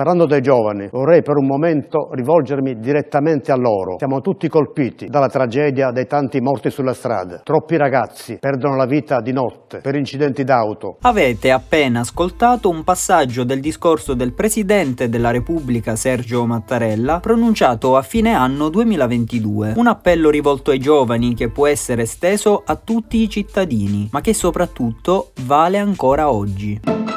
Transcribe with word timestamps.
Parlando 0.00 0.24
dei 0.24 0.40
giovani, 0.40 0.88
vorrei 0.90 1.20
per 1.20 1.36
un 1.36 1.44
momento 1.44 2.08
rivolgermi 2.12 2.78
direttamente 2.78 3.52
a 3.52 3.54
loro. 3.54 3.98
Siamo 3.98 4.20
tutti 4.20 4.48
colpiti 4.48 5.08
dalla 5.08 5.26
tragedia 5.26 5.90
dei 5.90 6.06
tanti 6.06 6.40
morti 6.40 6.70
sulla 6.70 6.94
strada. 6.94 7.42
Troppi 7.44 7.76
ragazzi 7.76 8.38
perdono 8.40 8.76
la 8.76 8.86
vita 8.86 9.20
di 9.20 9.32
notte 9.34 9.80
per 9.82 9.96
incidenti 9.96 10.42
d'auto. 10.42 10.96
Avete 11.02 11.50
appena 11.50 12.00
ascoltato 12.00 12.70
un 12.70 12.82
passaggio 12.82 13.44
del 13.44 13.60
discorso 13.60 14.14
del 14.14 14.32
Presidente 14.32 15.10
della 15.10 15.30
Repubblica 15.30 15.94
Sergio 15.96 16.46
Mattarella 16.46 17.20
pronunciato 17.20 17.94
a 17.98 18.00
fine 18.00 18.32
anno 18.32 18.70
2022. 18.70 19.74
Un 19.76 19.86
appello 19.86 20.30
rivolto 20.30 20.70
ai 20.70 20.78
giovani 20.78 21.34
che 21.34 21.50
può 21.50 21.66
essere 21.66 22.04
esteso 22.04 22.62
a 22.64 22.74
tutti 22.74 23.18
i 23.18 23.28
cittadini, 23.28 24.08
ma 24.12 24.22
che 24.22 24.32
soprattutto 24.32 25.32
vale 25.44 25.76
ancora 25.76 26.32
oggi. 26.32 27.09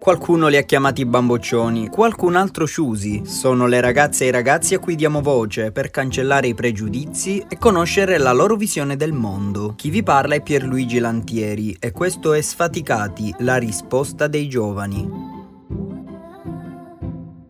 Qualcuno 0.00 0.48
li 0.48 0.56
ha 0.56 0.62
chiamati 0.62 1.04
bamboccioni, 1.04 1.88
qualcun 1.88 2.34
altro 2.34 2.66
ciusi. 2.66 3.26
Sono 3.26 3.66
le 3.66 3.82
ragazze 3.82 4.24
e 4.24 4.28
i 4.28 4.30
ragazzi 4.30 4.72
a 4.72 4.78
cui 4.78 4.94
diamo 4.94 5.20
voce 5.20 5.72
per 5.72 5.90
cancellare 5.90 6.46
i 6.46 6.54
pregiudizi 6.54 7.44
e 7.46 7.58
conoscere 7.58 8.16
la 8.16 8.32
loro 8.32 8.56
visione 8.56 8.96
del 8.96 9.12
mondo. 9.12 9.74
Chi 9.76 9.90
vi 9.90 10.02
parla 10.02 10.36
è 10.36 10.42
Pierluigi 10.42 11.00
Lantieri 11.00 11.76
e 11.78 11.92
questo 11.92 12.32
è 12.32 12.40
Sfaticati, 12.40 13.34
la 13.40 13.58
risposta 13.58 14.26
dei 14.26 14.48
giovani. 14.48 15.06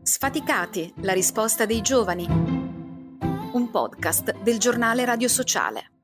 Sfaticati, 0.02 0.92
la 1.02 1.12
risposta 1.12 1.66
dei 1.66 1.80
giovani. 1.82 2.26
Un 3.52 3.68
podcast 3.70 4.42
del 4.42 4.58
giornale 4.58 5.04
Radio 5.04 5.28
Sociale. 5.28 5.99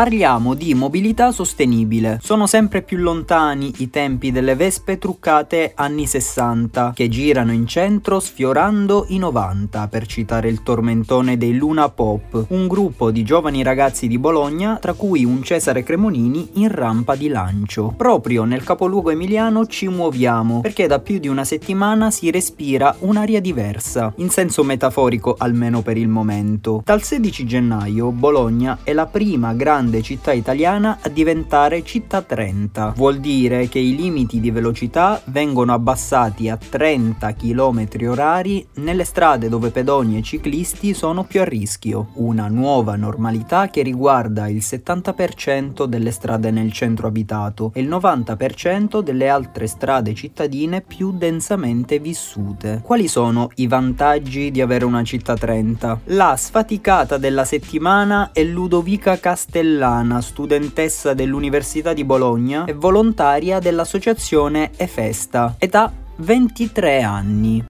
Parliamo 0.00 0.54
di 0.54 0.72
mobilità 0.72 1.30
sostenibile. 1.30 2.20
Sono 2.22 2.46
sempre 2.46 2.80
più 2.80 2.96
lontani 2.96 3.70
i 3.80 3.90
tempi 3.90 4.32
delle 4.32 4.54
vespe 4.54 4.96
truccate 4.96 5.72
anni 5.74 6.06
60 6.06 6.92
che 6.94 7.10
girano 7.10 7.52
in 7.52 7.66
centro 7.66 8.18
sfiorando 8.18 9.04
i 9.08 9.18
90, 9.18 9.88
per 9.88 10.06
citare 10.06 10.48
il 10.48 10.62
tormentone 10.62 11.36
dei 11.36 11.54
Luna 11.54 11.90
Pop, 11.90 12.46
un 12.48 12.66
gruppo 12.66 13.10
di 13.10 13.22
giovani 13.24 13.62
ragazzi 13.62 14.08
di 14.08 14.18
Bologna 14.18 14.78
tra 14.78 14.94
cui 14.94 15.26
un 15.26 15.42
Cesare 15.42 15.82
Cremonini 15.82 16.48
in 16.54 16.74
rampa 16.74 17.14
di 17.14 17.28
lancio. 17.28 17.92
Proprio 17.94 18.44
nel 18.44 18.64
capoluogo 18.64 19.10
emiliano 19.10 19.66
ci 19.66 19.86
muoviamo 19.86 20.62
perché 20.62 20.86
da 20.86 21.00
più 21.00 21.18
di 21.18 21.28
una 21.28 21.44
settimana 21.44 22.10
si 22.10 22.30
respira 22.30 22.96
un'aria 23.00 23.42
diversa, 23.42 24.14
in 24.16 24.30
senso 24.30 24.64
metaforico 24.64 25.34
almeno 25.36 25.82
per 25.82 25.98
il 25.98 26.08
momento. 26.08 26.80
Dal 26.86 27.02
16 27.02 27.44
gennaio 27.44 28.10
Bologna 28.12 28.78
è 28.82 28.94
la 28.94 29.04
prima 29.04 29.52
grande 29.52 29.88
grande 29.90 30.02
città 30.02 30.32
italiana 30.32 30.98
a 31.02 31.08
diventare 31.08 31.82
città 31.82 32.22
30. 32.22 32.94
Vuol 32.96 33.18
dire 33.18 33.68
che 33.68 33.80
i 33.80 33.96
limiti 33.96 34.38
di 34.38 34.50
velocità 34.50 35.20
vengono 35.26 35.72
abbassati 35.72 36.48
a 36.48 36.56
30 36.56 37.34
km 37.34 37.88
orari 38.06 38.66
nelle 38.74 39.04
strade 39.04 39.48
dove 39.48 39.70
pedoni 39.70 40.16
e 40.16 40.22
ciclisti 40.22 40.94
sono 40.94 41.24
più 41.24 41.40
a 41.40 41.44
rischio. 41.44 42.10
Una 42.14 42.46
nuova 42.46 42.94
normalità 42.94 43.68
che 43.68 43.82
riguarda 43.82 44.48
il 44.48 44.58
70% 44.58 45.84
delle 45.84 46.12
strade 46.12 46.50
nel 46.50 46.72
centro 46.72 47.08
abitato 47.08 47.72
e 47.74 47.80
il 47.80 47.88
90% 47.88 49.00
delle 49.00 49.28
altre 49.28 49.66
strade 49.66 50.14
cittadine 50.14 50.82
più 50.82 51.12
densamente 51.12 51.98
vissute. 51.98 52.80
Quali 52.82 53.08
sono 53.08 53.50
i 53.56 53.66
vantaggi 53.66 54.50
di 54.50 54.60
avere 54.60 54.84
una 54.84 55.02
città 55.02 55.34
30? 55.34 56.00
La 56.04 56.36
sfaticata 56.36 57.18
della 57.18 57.44
settimana 57.44 58.30
è 58.32 58.44
Ludovica 58.44 59.18
Castellani 59.18 59.69
Castellana, 59.70 60.20
studentessa 60.20 61.14
dell'Università 61.14 61.92
di 61.92 62.04
Bologna 62.04 62.64
e 62.64 62.72
volontaria 62.72 63.60
dell'associazione 63.60 64.72
Efesta, 64.76 65.54
età 65.58 65.92
23 66.16 67.02
anni. 67.02 67.64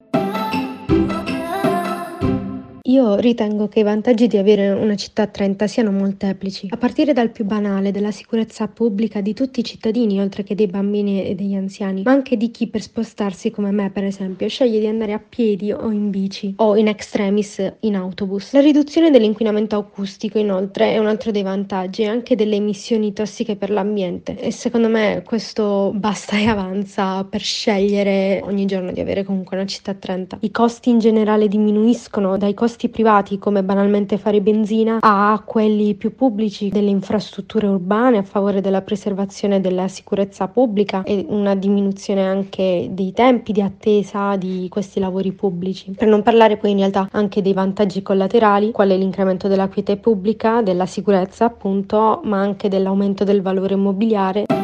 Io 2.91 3.15
ritengo 3.15 3.69
che 3.69 3.79
i 3.79 3.83
vantaggi 3.85 4.27
di 4.27 4.37
avere 4.37 4.71
una 4.71 4.97
città 4.97 5.23
a 5.23 5.27
30 5.29 5.69
siano 5.69 5.93
molteplici, 5.93 6.67
a 6.71 6.77
partire 6.77 7.13
dal 7.13 7.31
più 7.31 7.45
banale 7.45 7.93
della 7.93 8.11
sicurezza 8.11 8.67
pubblica 8.67 9.21
di 9.21 9.33
tutti 9.33 9.61
i 9.61 9.65
cittadini, 9.65 10.19
oltre 10.19 10.43
che 10.43 10.57
dei 10.57 10.67
bambini 10.67 11.25
e 11.25 11.37
degli 11.37 11.55
anziani, 11.55 12.03
ma 12.03 12.11
anche 12.11 12.37
di 12.37 12.51
chi 12.51 12.67
per 12.67 12.83
spostarsi 12.83 13.53
come 13.53 13.71
me, 13.71 13.91
per 13.91 14.03
esempio, 14.03 14.49
sceglie 14.49 14.81
di 14.81 14.89
andare 14.89 15.13
a 15.13 15.21
piedi 15.21 15.71
o 15.71 15.89
in 15.93 16.11
bici 16.11 16.55
o 16.57 16.77
in 16.77 16.89
extremis 16.89 17.75
in 17.83 17.95
autobus. 17.95 18.55
La 18.55 18.61
riduzione 18.61 19.13
dell'inquinamento 19.13 19.77
acustico, 19.77 20.41
inoltre, 20.41 20.93
è 20.93 20.99
un 20.99 21.07
altro 21.07 21.31
dei 21.31 21.45
vantaggi, 21.45 22.05
anche 22.07 22.35
delle 22.35 22.57
emissioni 22.57 23.13
tossiche 23.13 23.55
per 23.55 23.71
l'ambiente 23.71 24.37
e 24.37 24.51
secondo 24.51 24.89
me 24.89 25.23
questo 25.25 25.93
basta 25.95 26.37
e 26.37 26.47
avanza 26.47 27.23
per 27.23 27.41
scegliere 27.41 28.41
ogni 28.43 28.67
giorno 28.67 28.91
di 28.91 28.99
avere 28.99 29.23
comunque 29.23 29.57
una 29.57 29.67
città 29.67 29.93
a 29.93 29.95
30. 29.95 30.39
I 30.41 30.51
costi 30.51 30.91
in 30.91 30.99
generale 30.99 31.47
diminuiscono 31.47 32.37
dai 32.37 32.53
costi 32.53 32.79
costi 32.81 32.89
privati 32.89 33.39
come 33.39 33.63
banalmente 33.63 34.17
fare 34.17 34.41
benzina 34.41 34.99
a 35.01 35.43
quelli 35.45 35.95
più 35.95 36.15
pubblici 36.15 36.71
delle 36.71 36.89
infrastrutture 36.89 37.67
urbane 37.67 38.17
a 38.17 38.23
favore 38.23 38.63
della 38.63 38.81
preservazione 38.81 39.61
della 39.61 39.87
sicurezza 39.89 40.49
pubblica 40.49 41.03
e 41.03 41.27
una 41.29 41.55
diminuzione 41.55 42.25
anche 42.25 42.89
dei 42.91 43.13
tempi 43.13 43.53
di 43.53 43.61
attesa 43.61 44.37
di 44.37 44.67
questi 44.71 44.99
lavori 44.99 45.33
pubblici. 45.33 45.91
Per 45.91 46.09
non 46.09 46.23
parlare 46.23 46.57
poi 46.57 46.71
in 46.71 46.79
realtà 46.79 47.09
anche 47.13 47.43
dei 47.43 47.53
vantaggi 47.53 48.01
collaterali, 48.01 48.71
quale 48.71 48.97
l'incremento 48.97 49.47
della 49.47 49.69
quiete 49.69 49.99
pubblica, 49.99 50.63
della 50.63 50.87
sicurezza 50.87 51.45
appunto, 51.45 52.21
ma 52.25 52.41
anche 52.41 52.69
dell'aumento 52.69 53.25
del 53.25 53.43
valore 53.43 53.75
immobiliare 53.75 54.60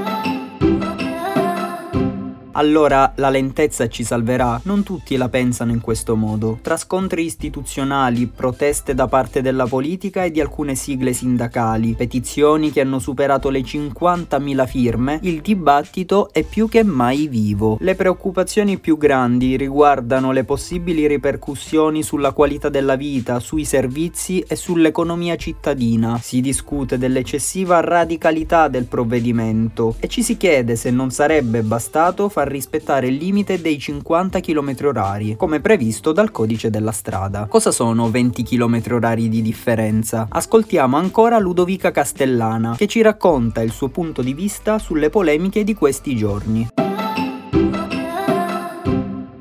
allora 2.56 3.12
la 3.16 3.28
lentezza 3.28 3.88
ci 3.88 4.02
salverà. 4.02 4.60
Non 4.64 4.82
tutti 4.82 5.16
la 5.16 5.28
pensano 5.28 5.72
in 5.72 5.80
questo 5.80 6.16
modo. 6.16 6.58
Tra 6.62 6.76
scontri 6.76 7.24
istituzionali, 7.24 8.26
proteste 8.26 8.94
da 8.94 9.06
parte 9.06 9.42
della 9.42 9.66
politica 9.66 10.24
e 10.24 10.30
di 10.30 10.40
alcune 10.40 10.74
sigle 10.74 11.12
sindacali, 11.12 11.94
petizioni 11.94 12.72
che 12.72 12.80
hanno 12.80 12.98
superato 12.98 13.50
le 13.50 13.60
50.000 13.60 14.66
firme, 14.66 15.18
il 15.22 15.40
dibattito 15.40 16.30
è 16.32 16.42
più 16.42 16.68
che 16.68 16.82
mai 16.82 17.28
vivo. 17.28 17.76
Le 17.80 17.94
preoccupazioni 17.94 18.78
più 18.78 18.96
grandi 18.96 19.56
riguardano 19.56 20.32
le 20.32 20.44
possibili 20.44 21.06
ripercussioni 21.06 22.02
sulla 22.02 22.32
qualità 22.32 22.68
della 22.68 22.96
vita, 22.96 23.38
sui 23.38 23.64
servizi 23.64 24.40
e 24.40 24.56
sull'economia 24.56 25.36
cittadina. 25.36 26.18
Si 26.22 26.40
discute 26.40 26.96
dell'eccessiva 26.96 27.80
radicalità 27.80 28.68
del 28.68 28.84
provvedimento 28.84 29.96
e 30.00 30.08
ci 30.08 30.22
si 30.22 30.36
chiede 30.36 30.76
se 30.76 30.90
non 30.90 31.10
sarebbe 31.10 31.62
bastato 31.62 32.28
far 32.28 32.45
rispettare 32.46 33.08
il 33.08 33.16
limite 33.16 33.60
dei 33.60 33.78
50 33.78 34.40
km 34.40 34.74
h 34.92 35.36
come 35.36 35.60
previsto 35.60 36.12
dal 36.12 36.30
codice 36.30 36.70
della 36.70 36.92
strada. 36.92 37.46
Cosa 37.46 37.70
sono 37.70 38.10
20 38.10 38.42
km 38.42 38.80
h 39.00 39.28
di 39.28 39.42
differenza? 39.42 40.26
Ascoltiamo 40.30 40.96
ancora 40.96 41.38
Ludovica 41.38 41.90
Castellana, 41.90 42.74
che 42.76 42.86
ci 42.86 43.02
racconta 43.02 43.62
il 43.62 43.72
suo 43.72 43.88
punto 43.88 44.22
di 44.22 44.34
vista 44.34 44.78
sulle 44.78 45.10
polemiche 45.10 45.64
di 45.64 45.74
questi 45.74 46.16
giorni. 46.16 46.75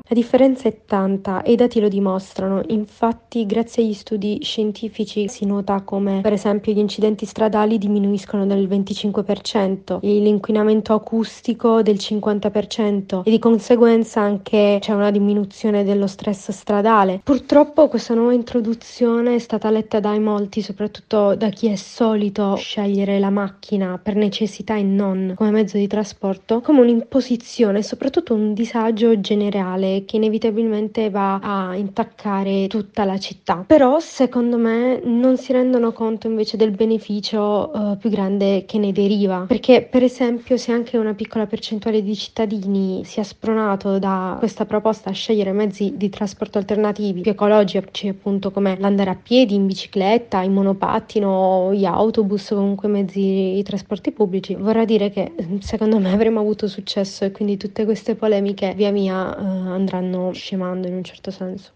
La 0.08 0.14
differenza 0.14 0.68
è 0.68 0.82
tanta 0.86 1.42
e 1.42 1.50
i 1.50 1.56
dati 1.56 1.80
lo 1.80 1.88
dimostrano, 1.88 2.62
infatti 2.68 3.44
grazie 3.44 3.82
agli 3.82 3.92
studi 3.92 4.38
scientifici 4.40 5.26
si 5.26 5.44
nota 5.46 5.80
come 5.80 6.20
per 6.20 6.32
esempio 6.32 6.72
gli 6.72 6.78
incidenti 6.78 7.26
stradali 7.26 7.76
diminuiscono 7.76 8.46
del 8.46 8.68
25%, 8.68 9.98
l'inquinamento 10.02 10.94
acustico 10.94 11.82
del 11.82 11.96
50% 11.96 13.24
e 13.24 13.30
di 13.32 13.40
conseguenza 13.40 14.20
anche 14.20 14.78
c'è 14.80 14.92
una 14.92 15.10
diminuzione 15.10 15.82
dello 15.82 16.06
stress 16.06 16.52
stradale. 16.52 17.20
Purtroppo 17.24 17.88
questa 17.88 18.14
nuova 18.14 18.32
introduzione 18.32 19.34
è 19.34 19.38
stata 19.40 19.70
letta 19.70 19.98
dai 19.98 20.20
molti, 20.20 20.62
soprattutto 20.62 21.34
da 21.34 21.48
chi 21.48 21.66
è 21.66 21.74
solito 21.74 22.54
scegliere 22.54 23.18
la 23.18 23.30
macchina 23.30 23.98
per 24.00 24.14
necessità 24.14 24.76
e 24.76 24.84
non 24.84 25.32
come 25.34 25.50
mezzo 25.50 25.76
di 25.76 25.88
trasporto, 25.88 26.60
come 26.60 26.82
un'imposizione 26.82 27.80
e 27.80 27.82
soprattutto 27.82 28.34
un 28.34 28.54
disagio 28.54 29.18
generale 29.18 29.94
che 30.04 30.16
inevitabilmente 30.16 31.10
va 31.10 31.38
a 31.38 31.74
intaccare 31.76 32.66
tutta 32.66 33.04
la 33.04 33.18
città. 33.18 33.64
Però 33.66 33.98
secondo 34.00 34.56
me 34.56 35.00
non 35.04 35.36
si 35.36 35.52
rendono 35.52 35.92
conto 35.92 36.26
invece 36.26 36.56
del 36.56 36.70
beneficio 36.70 37.70
uh, 37.72 37.96
più 37.96 38.10
grande 38.10 38.64
che 38.66 38.78
ne 38.78 38.92
deriva, 38.92 39.44
perché 39.46 39.86
per 39.88 40.02
esempio 40.02 40.56
se 40.56 40.72
anche 40.72 40.98
una 40.98 41.14
piccola 41.14 41.46
percentuale 41.46 42.02
di 42.02 42.14
cittadini 42.14 43.04
si 43.04 43.20
è 43.20 43.22
spronato 43.22 43.98
da 43.98 44.36
questa 44.38 44.66
proposta 44.66 45.10
a 45.10 45.12
scegliere 45.12 45.52
mezzi 45.52 45.94
di 45.96 46.08
trasporto 46.08 46.58
alternativi 46.58 47.20
più 47.20 47.30
ecologici 47.30 48.08
appunto 48.08 48.50
come 48.50 48.76
l'andare 48.78 49.10
a 49.10 49.18
piedi, 49.20 49.54
in 49.54 49.66
bicicletta, 49.66 50.42
in 50.42 50.52
monopattino, 50.52 51.72
gli 51.72 51.84
autobus 51.84 52.50
o 52.50 52.56
comunque 52.56 52.88
mezzi 52.88 53.20
di 53.54 53.62
trasporti 53.62 54.12
pubblici, 54.12 54.54
vorrà 54.54 54.84
dire 54.84 55.10
che 55.10 55.32
secondo 55.60 55.98
me 55.98 56.12
avremmo 56.12 56.40
avuto 56.40 56.68
successo 56.68 57.24
e 57.24 57.30
quindi 57.30 57.56
tutte 57.56 57.84
queste 57.84 58.14
polemiche 58.14 58.74
via 58.74 58.90
via 58.90 59.36
uh, 59.38 59.68
andranno 59.86 60.32
scemando 60.32 60.88
in 60.88 60.94
un 60.94 61.04
certo 61.04 61.30
senso. 61.30 61.74